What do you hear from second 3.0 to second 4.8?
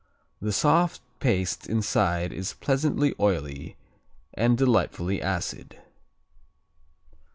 oily and